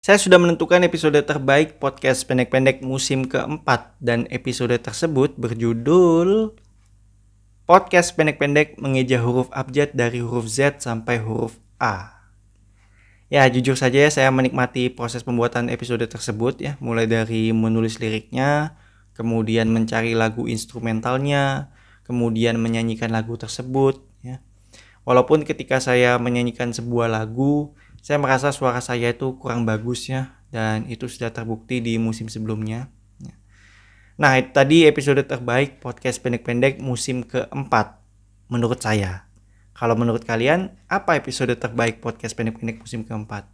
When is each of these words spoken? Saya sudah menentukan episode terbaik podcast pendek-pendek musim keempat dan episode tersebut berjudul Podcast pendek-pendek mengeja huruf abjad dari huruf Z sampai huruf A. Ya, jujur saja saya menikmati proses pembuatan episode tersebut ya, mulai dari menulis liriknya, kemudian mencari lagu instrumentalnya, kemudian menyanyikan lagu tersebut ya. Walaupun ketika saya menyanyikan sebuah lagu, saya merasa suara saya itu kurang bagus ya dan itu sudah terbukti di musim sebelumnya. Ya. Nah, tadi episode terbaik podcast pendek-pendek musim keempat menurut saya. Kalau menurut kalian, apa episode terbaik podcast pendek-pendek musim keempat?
Saya 0.00 0.16
sudah 0.16 0.40
menentukan 0.40 0.80
episode 0.80 1.20
terbaik 1.20 1.76
podcast 1.76 2.24
pendek-pendek 2.24 2.80
musim 2.80 3.28
keempat 3.28 4.00
dan 4.00 4.24
episode 4.32 4.72
tersebut 4.80 5.36
berjudul 5.36 6.56
Podcast 7.68 8.16
pendek-pendek 8.16 8.80
mengeja 8.80 9.20
huruf 9.20 9.52
abjad 9.52 9.92
dari 9.92 10.24
huruf 10.24 10.48
Z 10.48 10.80
sampai 10.80 11.20
huruf 11.20 11.60
A. 11.76 12.16
Ya, 13.28 13.44
jujur 13.52 13.76
saja 13.76 14.08
saya 14.08 14.32
menikmati 14.32 14.88
proses 14.88 15.20
pembuatan 15.20 15.68
episode 15.68 16.08
tersebut 16.08 16.64
ya, 16.64 16.80
mulai 16.80 17.04
dari 17.04 17.52
menulis 17.52 18.00
liriknya, 18.00 18.80
kemudian 19.12 19.68
mencari 19.68 20.16
lagu 20.16 20.48
instrumentalnya, 20.48 21.76
kemudian 22.08 22.56
menyanyikan 22.56 23.12
lagu 23.12 23.36
tersebut 23.36 24.00
ya. 24.24 24.40
Walaupun 25.04 25.44
ketika 25.44 25.76
saya 25.76 26.16
menyanyikan 26.16 26.72
sebuah 26.72 27.12
lagu, 27.12 27.76
saya 28.00 28.16
merasa 28.16 28.48
suara 28.50 28.80
saya 28.80 29.12
itu 29.12 29.36
kurang 29.36 29.68
bagus 29.68 30.08
ya 30.08 30.40
dan 30.50 30.88
itu 30.90 31.06
sudah 31.06 31.30
terbukti 31.30 31.78
di 31.78 32.00
musim 32.00 32.26
sebelumnya. 32.26 32.90
Ya. 33.20 33.34
Nah, 34.18 34.34
tadi 34.40 34.88
episode 34.88 35.22
terbaik 35.24 35.78
podcast 35.78 36.18
pendek-pendek 36.24 36.80
musim 36.82 37.22
keempat 37.22 38.00
menurut 38.50 38.80
saya. 38.82 39.30
Kalau 39.76 39.96
menurut 39.96 40.26
kalian, 40.26 40.76
apa 40.90 41.16
episode 41.16 41.54
terbaik 41.56 42.04
podcast 42.04 42.36
pendek-pendek 42.36 42.82
musim 42.82 43.06
keempat? 43.06 43.48